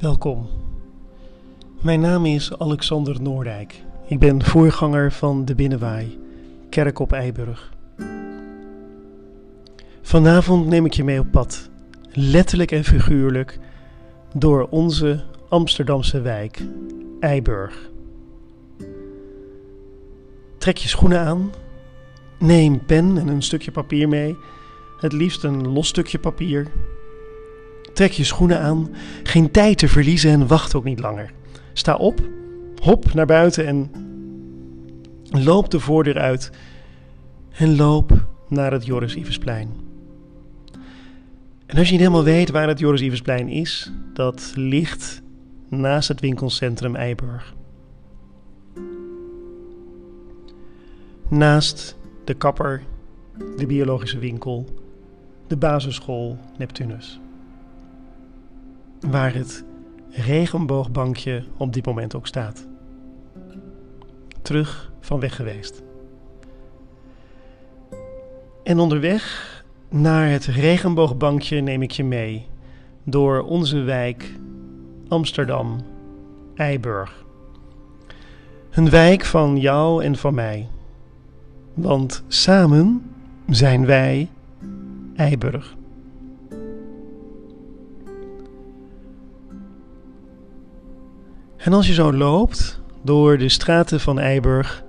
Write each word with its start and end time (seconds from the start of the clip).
Welkom. 0.00 0.48
Mijn 1.80 2.00
naam 2.00 2.26
is 2.26 2.58
Alexander 2.58 3.22
Noordijk. 3.22 3.82
Ik 4.06 4.18
ben 4.18 4.44
voorganger 4.44 5.12
van 5.12 5.44
de 5.44 5.54
Binnenwaai, 5.54 6.18
Kerk 6.70 6.98
op 6.98 7.12
Eiburg. 7.12 7.72
Vanavond 10.02 10.66
neem 10.66 10.84
ik 10.86 10.92
je 10.92 11.04
mee 11.04 11.20
op 11.20 11.30
pad, 11.30 11.70
letterlijk 12.12 12.70
en 12.70 12.84
figuurlijk, 12.84 13.58
door 14.34 14.68
onze 14.70 15.24
Amsterdamse 15.48 16.20
wijk, 16.20 16.62
Eiburg. 17.20 17.90
Trek 20.58 20.76
je 20.76 20.88
schoenen 20.88 21.20
aan, 21.20 21.52
neem 22.38 22.84
pen 22.84 23.18
en 23.18 23.28
een 23.28 23.42
stukje 23.42 23.70
papier 23.70 24.08
mee, 24.08 24.36
het 25.00 25.12
liefst 25.12 25.44
een 25.44 25.68
los 25.68 25.88
stukje 25.88 26.18
papier 26.18 26.66
Trek 28.00 28.12
je 28.12 28.24
schoenen 28.24 28.60
aan, 28.60 28.88
geen 29.22 29.50
tijd 29.50 29.78
te 29.78 29.88
verliezen 29.88 30.30
en 30.30 30.46
wacht 30.46 30.74
ook 30.74 30.84
niet 30.84 31.00
langer. 31.00 31.32
Sta 31.72 31.94
op, 31.94 32.28
hop 32.82 33.14
naar 33.14 33.26
buiten 33.26 33.66
en 33.66 33.90
loop 35.30 35.70
de 35.70 35.80
voordeur 35.80 36.18
uit 36.18 36.50
en 37.50 37.76
loop 37.76 38.26
naar 38.48 38.72
het 38.72 38.86
Joris 38.86 39.16
Iversplein. 39.16 39.70
En 41.66 41.78
als 41.78 41.86
je 41.86 41.92
niet 41.92 42.00
helemaal 42.00 42.24
weet 42.24 42.50
waar 42.50 42.68
het 42.68 42.78
Joris 42.78 43.00
Iversplein 43.00 43.48
is, 43.48 43.92
dat 44.12 44.52
ligt 44.54 45.22
naast 45.68 46.08
het 46.08 46.20
winkelcentrum 46.20 46.96
Eiburg. 46.96 47.54
Naast 51.28 51.96
de 52.24 52.34
kapper, 52.34 52.82
de 53.56 53.66
biologische 53.66 54.18
winkel, 54.18 54.66
de 55.46 55.56
basisschool 55.56 56.38
Neptunus 56.58 57.20
waar 59.00 59.34
het 59.34 59.64
regenboogbankje 60.10 61.44
op 61.56 61.72
dit 61.72 61.86
moment 61.86 62.14
ook 62.14 62.26
staat. 62.26 62.66
Terug 64.42 64.92
van 65.00 65.20
weg 65.20 65.36
geweest. 65.36 65.82
En 68.62 68.78
onderweg 68.78 69.64
naar 69.88 70.30
het 70.30 70.44
regenboogbankje 70.44 71.60
neem 71.60 71.82
ik 71.82 71.90
je 71.90 72.04
mee 72.04 72.46
door 73.04 73.42
onze 73.42 73.80
wijk 73.80 74.34
Amsterdam, 75.08 75.80
Eiburg. 76.54 77.24
Een 78.70 78.90
wijk 78.90 79.24
van 79.24 79.56
jou 79.56 80.04
en 80.04 80.16
van 80.16 80.34
mij. 80.34 80.68
Want 81.74 82.22
samen 82.28 83.10
zijn 83.48 83.86
wij 83.86 84.28
Eiburg. 85.16 85.78
En 91.60 91.72
als 91.72 91.86
je 91.86 91.92
zo 91.92 92.12
loopt 92.12 92.80
door 93.02 93.38
de 93.38 93.48
straten 93.48 94.00
van 94.00 94.18
Eiburg, 94.18 94.82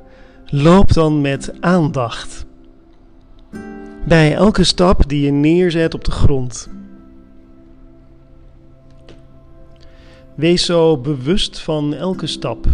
loop 0.45 0.93
dan 0.93 1.21
met 1.21 1.61
aandacht. 1.61 2.45
Bij 4.05 4.33
elke 4.33 4.63
stap 4.63 5.09
die 5.09 5.21
je 5.21 5.31
neerzet 5.31 5.93
op 5.93 6.03
de 6.03 6.11
grond. 6.11 6.69
Wees 10.35 10.65
zo 10.65 10.97
bewust 10.97 11.59
van 11.59 11.93
elke 11.93 12.27
stap. 12.27 12.65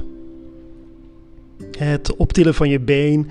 Het 1.78 2.16
optillen 2.16 2.54
van 2.54 2.70
je 2.70 2.80
been 2.80 3.30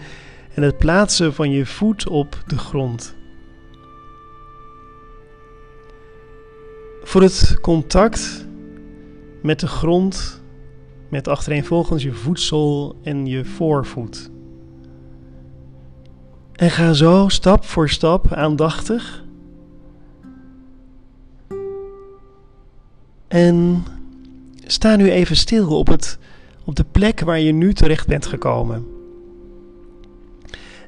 en 0.55 0.63
het 0.63 0.79
plaatsen 0.79 1.35
van 1.35 1.51
je 1.51 1.67
voet 1.67 2.09
op 2.09 2.43
de 2.47 2.59
grond. 2.59 3.15
Voor 7.03 7.23
het 7.23 7.59
contact 7.61 8.47
met 9.43 9.61
de 9.61 9.67
grond 9.67 10.45
met 11.09 11.29
achtereenvolgens 11.29 12.03
je 12.03 12.13
voedsel 12.13 12.97
en 13.03 13.27
je 13.27 13.45
voorvoet. 13.45 14.31
En 16.53 16.71
ga 16.71 16.93
zo 16.93 17.29
stap 17.29 17.65
voor 17.65 17.89
stap 17.89 18.33
aandachtig. 18.33 19.25
En 23.29 23.85
sta 24.65 24.97
nu 24.97 25.11
even 25.11 25.37
stil 25.37 25.79
op, 25.79 25.87
het, 25.87 26.19
op 26.65 26.77
de 26.77 26.85
plek 26.85 27.21
waar 27.21 27.41
je 27.41 27.53
nu 27.53 27.75
terecht 27.75 28.07
bent 28.07 28.27
gekomen. 28.27 28.87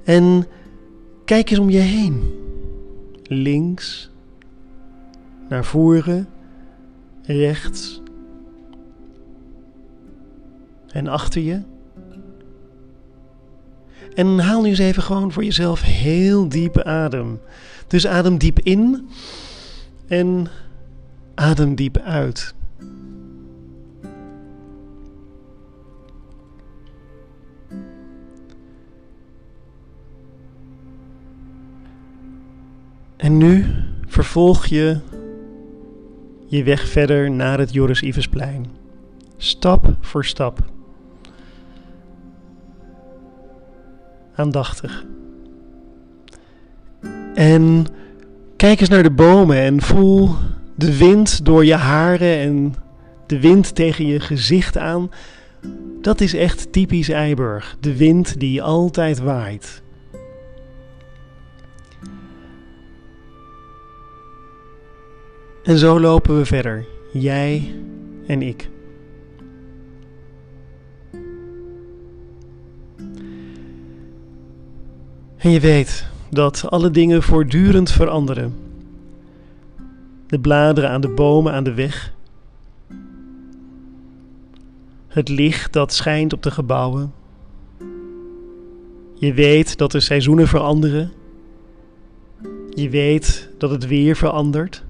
En 0.05 0.47
kijk 1.25 1.51
eens 1.51 1.59
om 1.59 1.71
je 1.71 1.79
heen. 1.79 2.23
Links, 3.23 4.11
naar 5.49 5.65
voren, 5.65 6.29
rechts, 7.23 8.01
en 10.93 11.07
achter 11.07 11.43
je. 11.43 11.63
En 14.15 14.39
haal 14.39 14.63
nu 14.63 14.69
eens 14.69 14.79
even 14.79 15.03
gewoon 15.03 15.33
voor 15.33 15.45
jezelf 15.45 15.83
heel 15.83 16.49
diep 16.49 16.79
adem. 16.79 17.41
Dus 17.87 18.07
adem 18.07 18.39
diep 18.39 18.61
in 18.61 19.09
en 20.07 20.47
adem 21.35 21.75
diep 21.75 21.99
uit. 21.99 22.55
En 33.17 33.37
nu 33.37 33.67
vervolg 34.07 34.67
je 34.67 34.99
je 36.47 36.63
weg 36.63 36.89
verder 36.89 37.31
naar 37.31 37.59
het 37.59 37.73
Joris 37.73 38.03
Iversplein. 38.03 38.67
Stap 39.37 39.97
voor 40.01 40.25
stap. 40.25 40.78
Aandachtig. 44.39 45.05
En 47.35 47.87
kijk 48.57 48.81
eens 48.81 48.89
naar 48.89 49.03
de 49.03 49.11
bomen 49.11 49.57
en 49.57 49.81
voel 49.81 50.31
de 50.75 50.99
wind 50.99 51.45
door 51.45 51.65
je 51.65 51.75
haren 51.75 52.39
en 52.39 52.75
de 53.27 53.41
wind 53.41 53.75
tegen 53.75 54.07
je 54.07 54.21
gezicht 54.21 54.77
aan. 54.77 55.11
Dat 56.01 56.21
is 56.21 56.35
echt 56.35 56.73
typisch 56.73 57.09
Eiburg. 57.09 57.77
De 57.81 57.97
wind 57.97 58.41
die 58.41 58.63
altijd 58.63 59.19
waait. 59.19 59.83
En 65.63 65.79
zo 65.79 66.01
lopen 66.01 66.37
we 66.37 66.45
verder, 66.45 66.87
jij 67.13 67.75
en 68.27 68.43
ik. 68.43 68.69
En 75.39 75.51
je 75.51 75.61
weet 75.61 76.07
dat 76.31 76.71
alle 76.71 76.91
dingen 76.91 77.23
voortdurend 77.23 77.91
veranderen. 77.91 78.55
De 80.27 80.41
bladeren 80.41 80.91
aan 80.91 81.01
de 81.01 81.09
bomen 81.09 81.53
aan 81.53 81.65
de 81.65 81.75
weg. 81.75 82.15
Het 85.09 85.29
licht 85.29 85.73
dat 85.73 85.93
schijnt 85.93 86.33
op 86.33 86.43
de 86.43 86.51
gebouwen. 86.51 87.13
Je 89.15 89.33
weet 89.33 89.79
dat 89.79 89.91
de 89.91 90.01
seizoenen 90.01 90.49
veranderen. 90.49 91.13
Je 92.71 92.89
weet 92.89 93.49
dat 93.59 93.71
het 93.71 93.87
weer 93.87 94.17
verandert. 94.17 94.85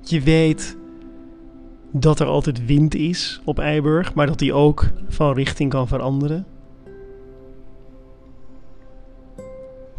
Je 0.00 0.20
weet 0.20 0.76
dat 1.90 2.20
er 2.20 2.26
altijd 2.26 2.66
wind 2.66 2.94
is 2.94 3.40
op 3.44 3.58
Eiburg, 3.58 4.14
maar 4.14 4.26
dat 4.26 4.38
die 4.38 4.52
ook 4.52 4.86
van 5.08 5.34
richting 5.34 5.70
kan 5.70 5.88
veranderen. 5.88 6.46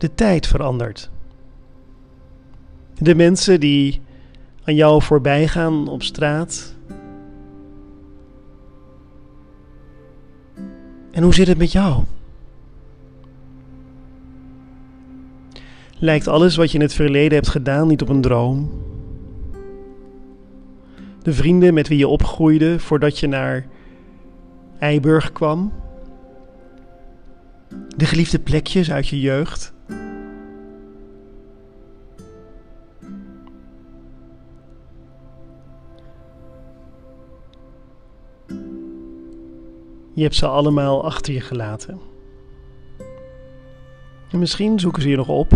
De 0.01 0.15
tijd 0.15 0.47
verandert. 0.47 1.09
De 2.97 3.15
mensen 3.15 3.59
die 3.59 4.01
aan 4.63 4.75
jou 4.75 5.01
voorbij 5.01 5.47
gaan 5.47 5.87
op 5.87 6.03
straat. 6.03 6.75
En 11.11 11.23
hoe 11.23 11.33
zit 11.33 11.47
het 11.47 11.57
met 11.57 11.71
jou? 11.71 12.03
Lijkt 15.97 16.27
alles 16.27 16.55
wat 16.55 16.71
je 16.71 16.77
in 16.77 16.83
het 16.83 16.93
verleden 16.93 17.33
hebt 17.33 17.49
gedaan 17.49 17.87
niet 17.87 18.01
op 18.01 18.09
een 18.09 18.21
droom? 18.21 18.71
De 21.21 21.33
vrienden 21.33 21.73
met 21.73 21.87
wie 21.87 21.97
je 21.97 22.07
opgroeide 22.07 22.79
voordat 22.79 23.19
je 23.19 23.27
naar 23.27 23.67
Eiburg 24.79 25.31
kwam? 25.31 25.73
De 27.97 28.05
geliefde 28.05 28.39
plekjes 28.39 28.91
uit 28.91 29.07
je 29.07 29.19
jeugd? 29.19 29.73
Je 40.13 40.21
hebt 40.21 40.35
ze 40.35 40.47
allemaal 40.47 41.03
achter 41.03 41.33
je 41.33 41.41
gelaten. 41.41 41.99
En 44.31 44.39
misschien 44.39 44.79
zoeken 44.79 45.01
ze 45.01 45.09
je 45.09 45.15
nog 45.15 45.27
op 45.27 45.51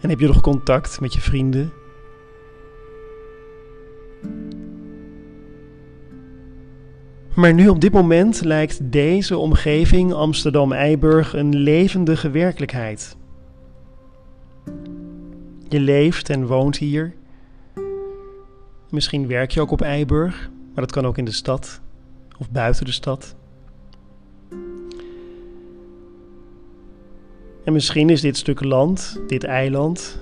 en 0.00 0.08
heb 0.08 0.20
je 0.20 0.26
nog 0.26 0.40
contact 0.40 1.00
met 1.00 1.14
je 1.14 1.20
vrienden. 1.20 1.72
Maar 7.34 7.54
nu 7.54 7.68
op 7.68 7.80
dit 7.80 7.92
moment 7.92 8.44
lijkt 8.44 8.92
deze 8.92 9.38
omgeving 9.38 10.12
Amsterdam-Eiburg 10.12 11.34
een 11.34 11.56
levendige 11.56 12.30
werkelijkheid. 12.30 13.16
Je 15.68 15.80
leeft 15.80 16.30
en 16.30 16.46
woont 16.46 16.76
hier. 16.76 17.14
Misschien 18.90 19.26
werk 19.26 19.50
je 19.50 19.60
ook 19.60 19.70
op 19.70 19.80
Eiburg, 19.80 20.50
maar 20.74 20.84
dat 20.84 20.92
kan 20.92 21.06
ook 21.06 21.18
in 21.18 21.24
de 21.24 21.32
stad 21.32 21.80
of 22.38 22.50
buiten 22.50 22.84
de 22.84 22.92
stad. 22.92 23.35
En 27.66 27.72
misschien 27.72 28.10
is 28.10 28.20
dit 28.20 28.36
stuk 28.36 28.64
land, 28.64 29.20
dit 29.26 29.44
eiland, 29.44 30.18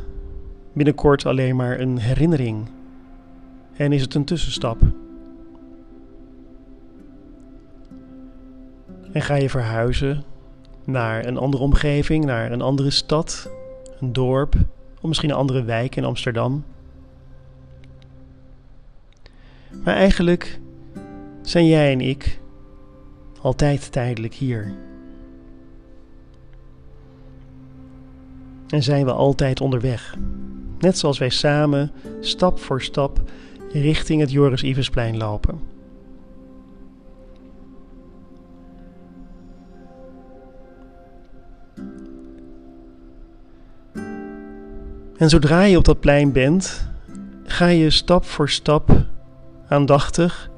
binnenkort 0.73 1.26
alleen 1.26 1.56
maar 1.56 1.81
een 1.81 1.99
herinnering. 1.99 2.67
En 3.76 3.93
is 3.93 4.02
het 4.02 4.14
een 4.14 4.25
tussenstap. 4.25 4.79
En 9.12 9.23
ga 9.23 9.35
je 9.35 9.50
verhuizen 9.50 10.25
naar 10.85 11.26
een 11.26 11.37
andere 11.37 11.62
omgeving, 11.62 12.25
naar 12.25 12.52
een 12.52 12.62
andere 12.62 12.91
stad, 12.91 13.50
een 14.00 14.12
dorp, 14.12 14.55
of 15.00 15.08
misschien 15.08 15.31
een 15.31 15.37
andere 15.37 15.64
wijk 15.64 15.96
in 15.96 16.05
Amsterdam. 16.05 16.64
Maar 19.82 19.94
eigenlijk 19.94 20.61
zijn 21.43 21.67
jij 21.67 21.93
en 21.93 22.00
ik 22.00 22.41
altijd 23.41 23.93
tijdelijk 23.93 24.35
hier. 24.35 24.75
En 28.74 28.82
zijn 28.82 29.04
we 29.04 29.12
altijd 29.12 29.60
onderweg. 29.60 30.16
Net 30.78 30.98
zoals 30.98 31.18
wij 31.18 31.28
samen 31.28 31.92
stap 32.20 32.58
voor 32.60 32.82
stap 32.82 33.20
richting 33.72 34.20
het 34.20 34.30
Joris 34.30 34.62
Ivesplein 34.62 35.16
lopen. 35.16 35.60
En 45.16 45.28
zodra 45.28 45.62
je 45.62 45.76
op 45.76 45.84
dat 45.84 46.00
plein 46.00 46.32
bent, 46.32 46.88
ga 47.44 47.66
je 47.66 47.90
stap 47.90 48.24
voor 48.24 48.50
stap 48.50 49.06
aandachtig, 49.68 50.50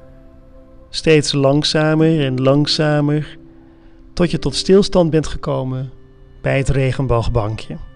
steeds 0.89 1.31
langzamer 1.31 2.25
en 2.25 2.41
langzamer, 2.41 3.37
tot 4.13 4.31
je 4.31 4.39
tot 4.39 4.55
stilstand 4.55 5.09
bent 5.09 5.27
gekomen 5.27 5.91
bij 6.41 6.57
het 6.57 6.69
regenboogbankje. 6.69 7.86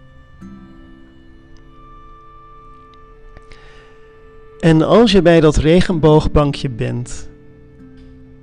En 4.62 4.81
als 4.81 5.12
je 5.12 5.22
bij 5.22 5.40
dat 5.40 5.56
regenboogbankje 5.56 6.69
bent, 6.69 7.30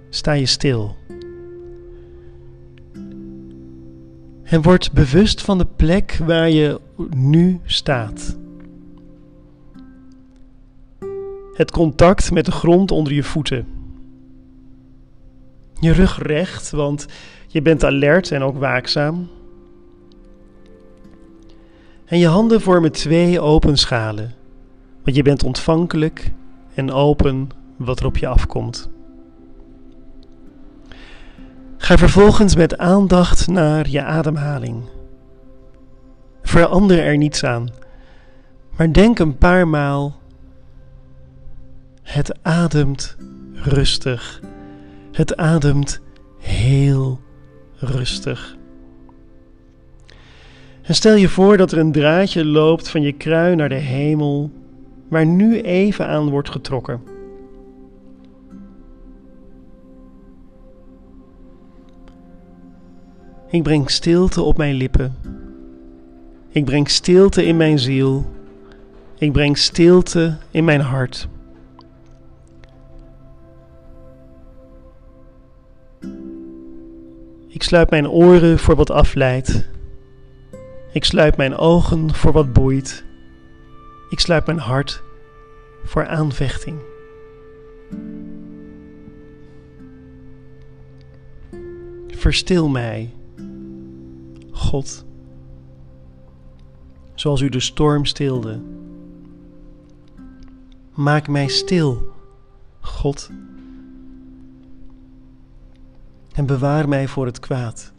sta 0.09 0.33
je 0.33 0.47
stil. 0.47 0.97
En 4.43 4.63
word 4.63 4.93
bewust 4.93 5.41
van 5.43 5.59
de 5.59 5.67
plek 5.77 6.19
waar 6.27 6.51
je 6.51 6.81
nu 7.15 7.61
staat. 7.65 8.39
Het 11.53 11.71
contact 11.71 12.31
met 12.31 12.45
de 12.45 12.53
grond 12.53 12.91
onder 12.91 13.13
je 13.13 13.23
voeten. 13.23 13.67
Je 15.81 15.93
rug 15.93 16.23
recht, 16.23 16.71
want 16.71 17.07
je 17.47 17.63
bent 17.63 17.85
alert 17.85 18.33
en 18.33 18.43
ook 18.43 18.59
waakzaam. 18.59 19.29
En 22.05 22.19
je 22.19 22.27
handen 22.27 22.61
vormen 22.61 22.93
twee 22.93 23.41
open 23.41 23.77
schalen, 23.77 24.35
want 25.09 25.21
je 25.21 25.27
bent 25.27 25.45
ontvankelijk 25.45 26.33
en 26.75 26.93
open 26.93 27.49
wat 27.77 28.01
er 28.01 28.07
op 28.07 28.17
je 28.17 28.27
afkomt. 28.27 28.91
Ga 31.77 31.99
vervolgens 31.99 32.57
met 32.57 32.79
aandacht 32.79 33.47
naar 33.47 33.89
je 33.89 34.03
ademhaling. 34.03 34.83
Verander 36.43 37.05
er 37.05 37.17
niets 37.17 37.45
aan, 37.45 37.69
maar 38.77 38.93
denk 38.93 39.19
een 39.19 39.39
paar 39.39 39.69
maal. 39.69 40.17
Het 42.03 42.39
ademt 42.43 43.17
rustig. 43.53 44.41
Het 45.13 45.37
ademt 45.37 46.01
heel 46.39 47.21
rustig. 47.75 48.57
En 50.83 50.95
stel 50.95 51.15
je 51.15 51.29
voor 51.29 51.57
dat 51.57 51.73
er 51.73 51.79
een 51.79 51.93
draadje 51.93 52.45
loopt 52.45 52.89
van 52.89 53.03
je 53.03 53.13
kruin 53.13 53.57
naar 53.57 53.69
de 53.69 53.75
hemel, 53.75 54.51
waar 55.09 55.27
nu 55.27 55.61
even 55.61 56.07
aan 56.07 56.31
wordt 56.31 56.51
getrokken. 56.51 57.01
Ik 63.51 63.63
breng 63.63 63.91
stilte 63.91 64.43
op 64.43 64.57
mijn 64.57 64.75
lippen. 64.75 65.15
Ik 66.49 66.65
breng 66.65 66.89
stilte 66.89 67.45
in 67.45 67.57
mijn 67.57 67.79
ziel. 67.79 68.27
Ik 69.19 69.33
breng 69.33 69.59
stilte 69.59 70.37
in 70.51 70.65
mijn 70.65 70.81
hart. 70.81 71.29
Ik 77.47 77.63
sluit 77.63 77.91
mijn 77.91 78.09
oren 78.09 78.59
voor 78.59 78.77
wat 78.77 78.91
afleidt. 78.91 79.69
Ik 80.93 81.05
sluit 81.05 81.37
mijn 81.37 81.57
ogen 81.57 82.15
voor 82.15 82.33
wat 82.33 82.53
boeit. 82.53 83.05
Ik 84.09 84.21
sluit 84.21 84.47
mijn 84.47 84.59
hart 84.59 85.03
voor 85.85 86.07
aanvechting. 86.07 86.81
Verstil 92.07 92.69
mij, 92.69 93.15
God, 94.51 95.05
zoals 97.15 97.41
u 97.41 97.49
de 97.49 97.61
storm 97.61 98.05
stilde. 98.05 98.61
Maak 100.95 101.29
mij 101.29 101.49
stil, 101.49 102.13
God, 102.81 103.31
en 106.33 106.47
bewaar 106.47 106.89
mij 106.89 107.09
voor 107.09 107.27
het 107.27 107.41
kwaad. 107.41 107.93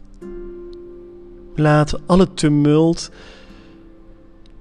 Laat 1.54 2.06
alle 2.06 2.34
tumult, 2.34 3.10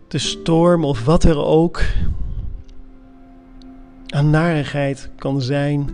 de 0.09 0.17
storm 0.17 0.85
of 0.85 1.05
wat 1.05 1.23
er 1.23 1.43
ook 1.43 1.81
aan 4.07 4.29
narigheid 4.29 5.09
kan 5.15 5.41
zijn, 5.41 5.89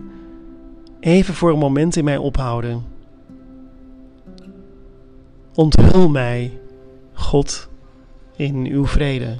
even 1.00 1.34
voor 1.34 1.50
een 1.50 1.58
moment 1.58 1.96
in 1.96 2.04
mij 2.04 2.16
ophouden. 2.16 2.84
Onthul 5.54 6.08
mij, 6.08 6.58
God, 7.12 7.68
in 8.36 8.66
uw 8.66 8.86
vrede. 8.86 9.36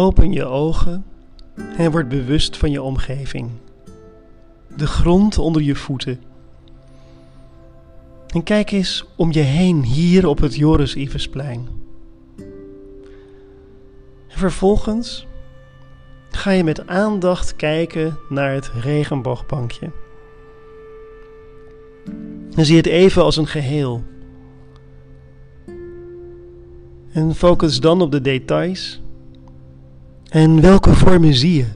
Open 0.00 0.32
je 0.32 0.44
ogen 0.44 1.04
en 1.76 1.90
word 1.90 2.08
bewust 2.08 2.56
van 2.56 2.70
je 2.70 2.82
omgeving. 2.82 3.50
De 4.76 4.86
grond 4.86 5.38
onder 5.38 5.62
je 5.62 5.74
voeten. 5.74 6.22
En 8.26 8.42
kijk 8.42 8.70
eens 8.70 9.04
om 9.16 9.32
je 9.32 9.40
heen 9.40 9.82
hier 9.82 10.26
op 10.26 10.38
het 10.38 10.54
Joris 10.54 10.94
Ivesplein. 10.94 11.68
En 14.28 14.38
vervolgens 14.38 15.26
ga 16.30 16.50
je 16.50 16.64
met 16.64 16.86
aandacht 16.86 17.56
kijken 17.56 18.18
naar 18.28 18.52
het 18.52 18.70
regenboogbankje. 18.80 19.90
En 22.56 22.64
zie 22.64 22.76
het 22.76 22.86
even 22.86 23.22
als 23.22 23.36
een 23.36 23.46
geheel. 23.46 24.02
En 27.12 27.34
focus 27.34 27.80
dan 27.80 28.02
op 28.02 28.12
de 28.12 28.20
details 28.20 29.00
en 30.30 30.60
welke 30.60 30.94
vormen 30.94 31.34
zie 31.34 31.54
je? 31.54 31.66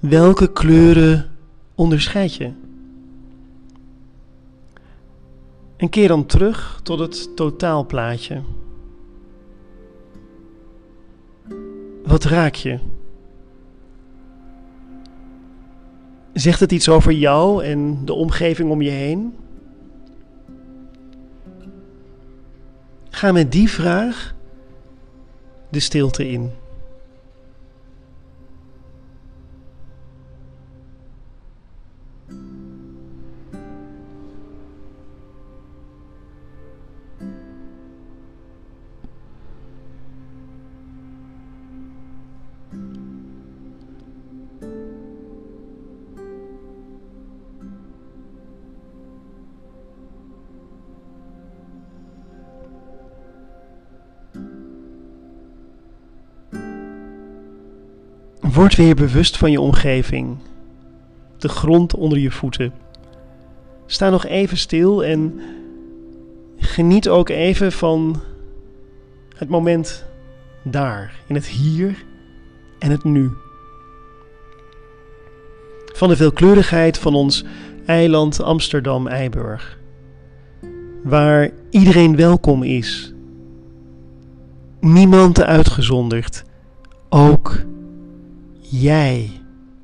Welke 0.00 0.52
kleuren 0.52 1.30
onderscheid 1.74 2.34
je? 2.34 2.52
En 5.76 5.88
keer 5.88 6.08
dan 6.08 6.26
terug 6.26 6.80
tot 6.82 6.98
het 6.98 7.36
totaalplaatje. 7.36 8.42
Wat 12.04 12.24
raak 12.24 12.54
je? 12.54 12.78
Zegt 16.32 16.60
het 16.60 16.72
iets 16.72 16.88
over 16.88 17.12
jou 17.12 17.64
en 17.64 18.04
de 18.04 18.12
omgeving 18.12 18.70
om 18.70 18.82
je 18.82 18.90
heen? 18.90 19.34
Ga 23.10 23.32
met 23.32 23.52
die 23.52 23.70
vraag 23.70 24.34
de 25.72 25.80
stilte 25.80 26.28
in. 26.28 26.52
Word 58.52 58.76
weer 58.76 58.94
bewust 58.94 59.36
van 59.36 59.50
je 59.50 59.60
omgeving. 59.60 60.36
De 61.38 61.48
grond 61.48 61.94
onder 61.94 62.18
je 62.18 62.30
voeten. 62.30 62.72
Sta 63.86 64.10
nog 64.10 64.26
even 64.26 64.56
stil 64.56 65.04
en 65.04 65.40
geniet 66.56 67.08
ook 67.08 67.28
even 67.28 67.72
van 67.72 68.22
het 69.36 69.48
moment 69.48 70.04
daar, 70.62 71.14
in 71.26 71.34
het 71.34 71.46
hier 71.46 72.04
en 72.78 72.90
het 72.90 73.04
nu. 73.04 73.30
Van 75.92 76.08
de 76.08 76.16
veelkleurigheid 76.16 76.98
van 76.98 77.14
ons 77.14 77.44
eiland 77.86 78.42
Amsterdam-Eiburg. 78.42 79.78
Waar 81.02 81.50
iedereen 81.70 82.16
welkom 82.16 82.62
is. 82.62 83.14
Niemand 84.80 85.42
uitgezonderd. 85.42 86.44
Ook 87.08 87.64
Jij 88.74 89.30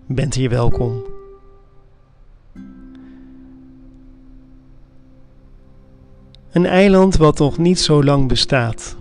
bent 0.07 0.35
hier 0.35 0.51
welkom. 0.51 1.05
Een 6.51 6.67
eiland 6.67 7.17
wat 7.17 7.39
nog 7.39 7.59
niet 7.59 7.81
zo 7.81 8.05
lang 8.05 8.29
bestaat. 8.29 8.97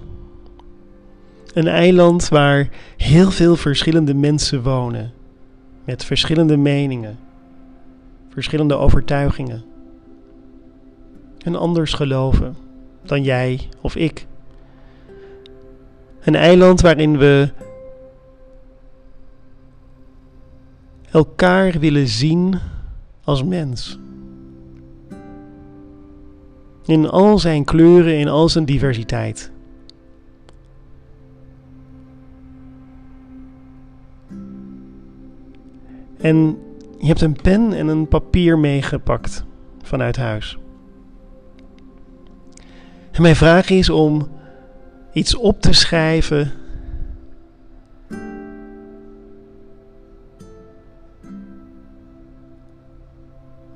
Een 1.54 1.68
eiland 1.68 2.28
waar 2.28 2.70
heel 2.98 3.32
veel 3.32 3.56
verschillende 3.56 4.14
mensen 4.14 4.64
wonen, 4.64 5.14
met 5.84 6.06
verschillende 6.06 6.58
meningen, 6.58 7.20
verschillende 8.30 8.76
overtuigingen 8.76 9.64
en 11.44 11.56
anders 11.56 11.94
geloven 11.94 12.56
dan 13.04 13.24
jij 13.24 13.60
of 13.82 13.96
ik. 13.96 14.28
Een 16.22 16.36
eiland 16.36 16.82
waarin 16.82 17.18
we 17.18 17.52
elkaar 21.12 21.80
willen 21.80 22.08
zien 22.08 22.60
als 23.24 23.44
mens. 23.44 24.00
In 26.86 27.10
al 27.10 27.40
zijn 27.40 27.64
kleuren, 27.64 28.20
in 28.20 28.28
al 28.28 28.50
zijn 28.50 28.66
diversiteit. 28.66 29.52
En 36.18 36.58
je 37.00 37.08
hebt 37.08 37.22
een 37.22 37.42
pen 37.42 37.74
en 37.74 37.88
een 37.88 38.08
papier 38.08 38.60
meegepakt 38.60 39.46
vanuit 39.82 40.16
huis. 40.16 40.58
En 43.12 43.22
mijn 43.22 43.36
vraag 43.36 43.70
is 43.70 43.90
om 43.90 44.28
iets 45.14 45.36
op 45.36 45.62
te 45.62 45.74
schrijven 45.74 46.52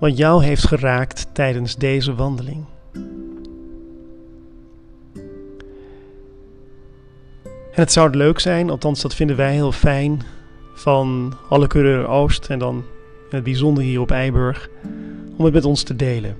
wat 0.01 0.17
jou 0.17 0.43
heeft 0.43 0.67
geraakt 0.67 1.27
tijdens 1.33 1.75
deze 1.75 2.15
wandeling. 2.15 2.65
En 7.71 7.81
het 7.81 7.91
zou 7.91 8.09
leuk 8.09 8.39
zijn, 8.39 8.69
althans 8.69 9.01
dat 9.01 9.15
vinden 9.15 9.35
wij 9.35 9.53
heel 9.53 9.71
fijn, 9.71 10.21
van 10.73 11.33
alle 11.49 11.67
kleuren 11.67 12.09
Oost 12.09 12.49
en 12.49 12.59
dan 12.59 12.83
het 13.29 13.43
bijzonder 13.43 13.83
hier 13.83 14.01
op 14.01 14.11
Eiburg, 14.11 14.69
om 15.37 15.45
het 15.45 15.53
met 15.53 15.65
ons 15.65 15.83
te 15.83 15.95
delen. 15.95 16.35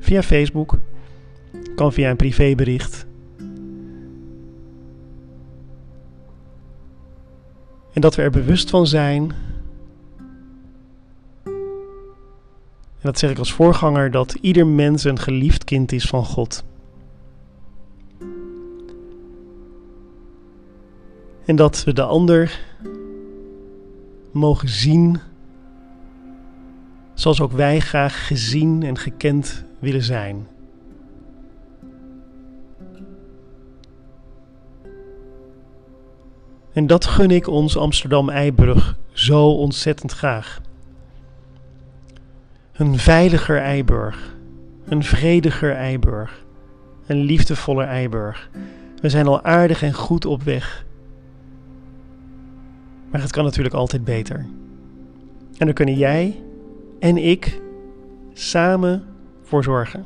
Via 0.00 0.22
Facebook, 0.22 0.78
kan 1.74 1.92
via 1.92 2.10
een 2.10 2.16
privébericht. 2.16 3.06
En 7.92 8.00
dat 8.00 8.14
we 8.14 8.22
er 8.22 8.30
bewust 8.30 8.70
van 8.70 8.86
zijn 8.86 9.32
En 13.00 13.06
dat 13.06 13.18
zeg 13.18 13.30
ik 13.30 13.38
als 13.38 13.52
voorganger 13.52 14.10
dat 14.10 14.36
ieder 14.40 14.66
mens 14.66 15.04
een 15.04 15.18
geliefd 15.18 15.64
kind 15.64 15.92
is 15.92 16.04
van 16.04 16.24
God. 16.24 16.64
En 21.44 21.56
dat 21.56 21.84
we 21.84 21.92
de 21.92 22.02
ander 22.02 22.60
mogen 24.32 24.68
zien 24.68 25.20
zoals 27.14 27.40
ook 27.40 27.52
wij 27.52 27.80
graag 27.80 28.26
gezien 28.26 28.82
en 28.82 28.98
gekend 28.98 29.64
willen 29.78 30.02
zijn. 30.02 30.46
En 36.72 36.86
dat 36.86 37.04
gun 37.06 37.30
ik 37.30 37.46
ons 37.46 37.76
Amsterdam-Eibrug 37.76 38.98
zo 39.12 39.46
ontzettend 39.46 40.12
graag. 40.12 40.60
Een 42.80 42.98
veiliger 42.98 43.58
Eiburg. 43.58 44.36
Een 44.84 45.04
vrediger 45.04 45.74
Eiburg. 45.74 46.44
Een 47.06 47.20
liefdevoller 47.20 47.86
Eiburg. 47.86 48.50
We 49.00 49.08
zijn 49.08 49.26
al 49.26 49.42
aardig 49.42 49.82
en 49.82 49.92
goed 49.92 50.24
op 50.24 50.42
weg. 50.42 50.84
Maar 53.10 53.20
het 53.20 53.32
kan 53.32 53.44
natuurlijk 53.44 53.74
altijd 53.74 54.04
beter. 54.04 54.46
En 55.56 55.66
daar 55.66 55.72
kunnen 55.72 55.94
jij 55.94 56.42
en 56.98 57.16
ik 57.16 57.60
samen 58.32 59.04
voor 59.42 59.64
zorgen. 59.64 60.04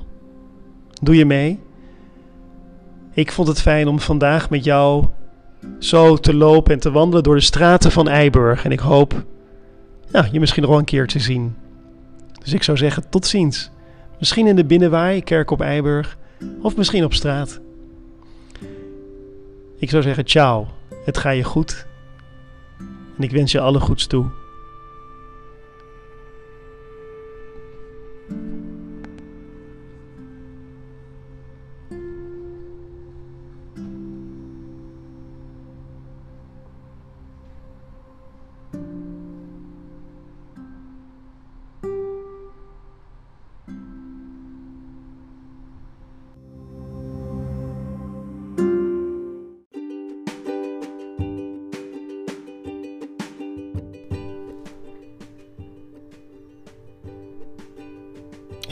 Doe 1.02 1.16
je 1.16 1.24
mee? 1.24 1.60
Ik 3.12 3.32
vond 3.32 3.48
het 3.48 3.60
fijn 3.60 3.88
om 3.88 4.00
vandaag 4.00 4.50
met 4.50 4.64
jou 4.64 5.06
zo 5.78 6.16
te 6.16 6.34
lopen 6.34 6.72
en 6.72 6.80
te 6.80 6.90
wandelen 6.90 7.22
door 7.22 7.34
de 7.34 7.40
straten 7.40 7.90
van 7.90 8.08
Eiburg. 8.08 8.64
En 8.64 8.72
ik 8.72 8.80
hoop 8.80 9.24
ja, 10.10 10.28
je 10.32 10.40
misschien 10.40 10.62
nog 10.62 10.70
wel 10.70 10.80
een 10.80 10.86
keer 10.86 11.06
te 11.06 11.18
zien. 11.18 11.54
Dus 12.44 12.52
ik 12.52 12.62
zou 12.62 12.78
zeggen 12.78 13.08
tot 13.08 13.26
ziens. 13.26 13.70
Misschien 14.18 14.46
in 14.46 14.56
de 14.56 14.64
binnenwaai, 14.64 15.22
kerk 15.22 15.50
op 15.50 15.60
Eiburg, 15.60 16.16
of 16.60 16.76
misschien 16.76 17.04
op 17.04 17.14
straat. 17.14 17.60
Ik 19.78 19.90
zou 19.90 20.02
zeggen 20.02 20.24
ciao, 20.24 20.66
het 21.04 21.18
ga 21.18 21.30
je 21.30 21.44
goed. 21.44 21.86
En 23.16 23.22
ik 23.22 23.30
wens 23.30 23.52
je 23.52 23.60
alle 23.60 23.80
goeds 23.80 24.06
toe. 24.06 24.26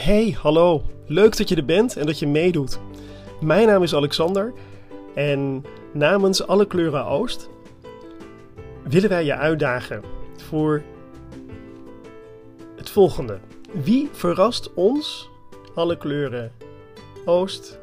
Hey, 0.03 0.37
hallo. 0.41 0.83
Leuk 1.05 1.37
dat 1.37 1.49
je 1.49 1.55
er 1.55 1.65
bent 1.65 1.97
en 1.97 2.05
dat 2.05 2.19
je 2.19 2.27
meedoet. 2.27 2.79
Mijn 3.41 3.67
naam 3.67 3.83
is 3.83 3.95
Alexander 3.95 4.53
en 5.15 5.65
namens 5.93 6.47
Alle 6.47 6.67
Kleuren 6.67 7.05
Oost 7.05 7.49
willen 8.83 9.09
wij 9.09 9.25
je 9.25 9.35
uitdagen 9.35 10.01
voor 10.37 10.83
het 12.75 12.89
volgende. 12.89 13.39
Wie 13.83 14.09
verrast 14.11 14.73
ons, 14.73 15.29
Alle 15.75 15.97
Kleuren 15.97 16.51
Oost, 17.25 17.79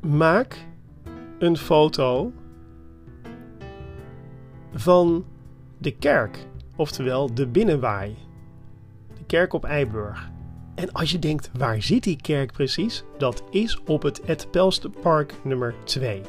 maak 0.00 0.66
een 1.38 1.56
foto 1.56 2.32
van 4.72 5.24
de 5.78 5.90
kerk, 5.90 6.46
oftewel 6.76 7.34
de 7.34 7.46
binnenwaai. 7.46 8.16
De 9.16 9.24
kerk 9.24 9.52
op 9.52 9.64
Eiburg. 9.64 10.30
En 10.78 10.92
als 10.92 11.10
je 11.10 11.18
denkt, 11.18 11.50
waar 11.56 11.82
zit 11.82 12.02
die 12.02 12.16
kerk 12.20 12.52
precies? 12.52 13.02
Dat 13.16 13.42
is 13.50 13.78
op 13.86 14.02
het 14.02 14.20
Het 14.24 14.50
Pelsterpark 14.50 15.34
nummer 15.42 15.74
2. 15.84 16.20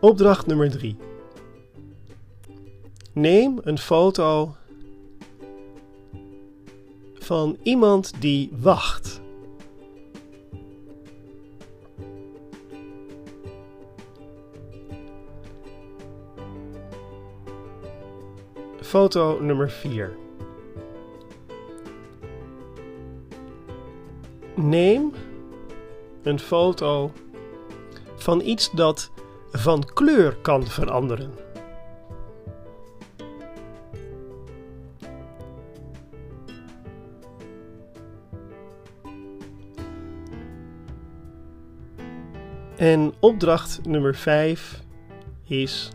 Opdracht 0.00 0.46
nummer 0.46 0.70
3. 0.70 0.96
Neem 3.12 3.58
een 3.62 3.78
foto 3.78 4.54
van 7.14 7.56
iemand 7.62 8.12
die 8.20 8.50
wacht. 8.60 9.20
Foto 18.94 19.40
nummer 19.40 19.70
4. 19.70 20.16
Neem 24.54 25.12
een 26.22 26.38
foto 26.38 27.12
van 28.16 28.40
iets 28.40 28.70
dat 28.70 29.10
van 29.52 29.84
kleur 29.94 30.36
kan 30.36 30.66
veranderen. 30.66 31.32
En 42.76 43.12
opdracht 43.20 43.80
nummer 43.84 44.14
5 44.14 44.82
is: 45.44 45.90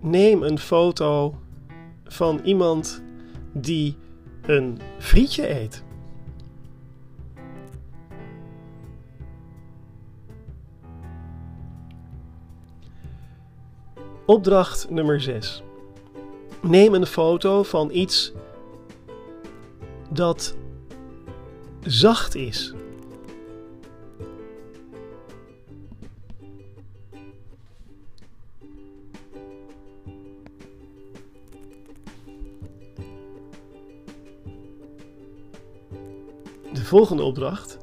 neem 0.00 0.42
een 0.42 0.58
foto 0.58 1.34
van 2.04 2.40
iemand 2.44 3.02
die 3.52 3.96
een 4.42 4.78
frietje 4.98 5.60
eet. 5.60 5.84
Opdracht 14.26 14.90
nummer 14.90 15.20
6. 15.20 15.62
Neem 16.62 16.94
een 16.94 17.06
foto 17.06 17.62
van 17.62 17.90
iets 17.90 18.32
dat 20.10 20.56
zacht 21.82 22.34
is. 22.34 22.74
De 36.80 36.86
volgende 36.86 37.22
opdracht. 37.22 37.78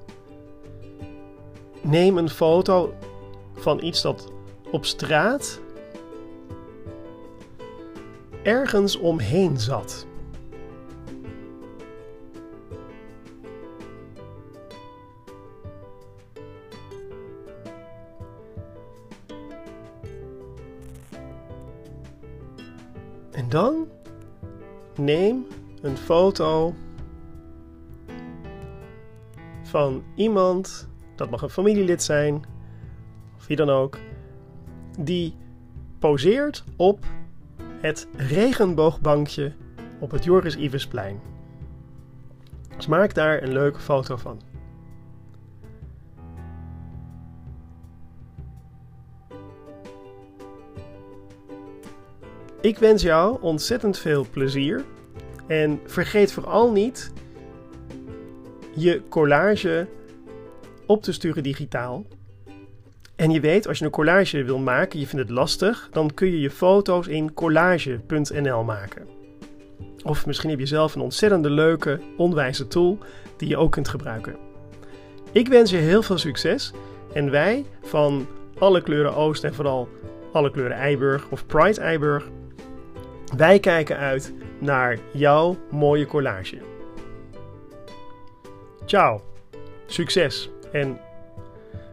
Neem 1.81 2.17
een 2.17 2.29
foto 2.29 2.93
van 3.55 3.83
iets 3.83 4.01
dat 4.01 4.31
op 4.71 4.85
straat 4.85 5.59
ergens 8.43 8.95
omheen 8.95 9.59
zat. 9.59 10.05
En 23.31 23.49
dan 23.49 23.87
neem 24.95 25.47
een 25.81 25.97
foto 25.97 26.73
van 29.67 30.03
iemand, 30.15 30.89
dat 31.15 31.29
mag 31.29 31.41
een 31.41 31.49
familielid 31.49 32.03
zijn, 32.03 32.45
of 33.37 33.47
wie 33.47 33.57
dan 33.57 33.69
ook, 33.69 33.97
die 34.99 35.35
poseert 35.99 36.63
op 36.75 37.05
het 37.79 38.07
regenboogbankje 38.15 39.53
op 39.99 40.11
het 40.11 40.23
Joris 40.23 40.57
Ivesplein. 40.57 41.19
Dus 42.75 42.87
maak 42.87 43.13
daar 43.13 43.43
een 43.43 43.53
leuke 43.53 43.79
foto 43.79 44.15
van. 44.15 44.41
Ik 52.61 52.77
wens 52.77 53.01
jou 53.01 53.41
ontzettend 53.41 53.97
veel 53.97 54.25
plezier 54.31 54.85
en 55.47 55.79
vergeet 55.85 56.31
vooral 56.31 56.71
niet 56.71 57.11
je 58.77 59.01
collage 59.09 59.87
op 60.85 61.03
te 61.03 61.11
sturen 61.11 61.43
digitaal. 61.43 62.05
En 63.15 63.31
je 63.31 63.39
weet, 63.39 63.67
als 63.67 63.79
je 63.79 63.85
een 63.85 63.91
collage 63.91 64.43
wil 64.43 64.59
maken, 64.59 64.99
je 64.99 65.07
vindt 65.07 65.27
het 65.27 65.37
lastig, 65.37 65.89
dan 65.91 66.13
kun 66.13 66.27
je 66.27 66.39
je 66.39 66.51
foto's 66.51 67.07
in 67.07 67.33
collage.nl 67.33 68.63
maken. 68.63 69.07
Of 70.03 70.25
misschien 70.25 70.49
heb 70.49 70.59
je 70.59 70.65
zelf 70.65 70.95
een 70.95 71.01
ontzettende 71.01 71.49
leuke, 71.49 71.99
onwijze 72.17 72.67
tool 72.67 72.97
die 73.37 73.47
je 73.47 73.57
ook 73.57 73.71
kunt 73.71 73.87
gebruiken. 73.87 74.35
Ik 75.31 75.47
wens 75.47 75.71
je 75.71 75.77
heel 75.77 76.01
veel 76.01 76.17
succes 76.17 76.71
en 77.13 77.31
wij 77.31 77.65
van 77.81 78.27
alle 78.57 78.81
kleuren 78.81 79.15
Oost 79.15 79.43
en 79.43 79.53
vooral 79.53 79.89
alle 80.31 80.51
kleuren 80.51 80.77
Eiburg 80.77 81.27
of 81.29 81.45
Pride 81.45 81.81
Eiburg, 81.81 82.27
wij 83.35 83.59
kijken 83.59 83.97
uit 83.97 84.33
naar 84.59 84.97
jouw 85.11 85.57
mooie 85.71 86.05
collage. 86.05 86.76
Ciao, 88.87 89.21
succes 89.85 90.49
en 90.71 90.99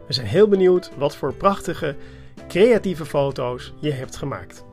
we 0.07 0.13
zijn 0.13 0.27
heel 0.27 0.47
benieuwd 0.47 0.91
wat 0.97 1.15
voor 1.15 1.33
prachtige, 1.33 1.95
creatieve 2.47 3.05
foto's 3.05 3.73
je 3.79 3.91
hebt 3.91 4.15
gemaakt. 4.15 4.64